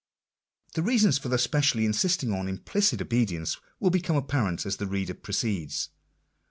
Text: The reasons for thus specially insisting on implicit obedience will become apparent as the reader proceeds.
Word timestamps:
The 0.73 0.81
reasons 0.81 1.19
for 1.19 1.29
thus 1.29 1.43
specially 1.43 1.85
insisting 1.85 2.33
on 2.33 2.47
implicit 2.47 3.03
obedience 3.03 3.57
will 3.79 3.91
become 3.91 4.15
apparent 4.15 4.65
as 4.65 4.77
the 4.77 4.87
reader 4.87 5.13
proceeds. 5.13 5.89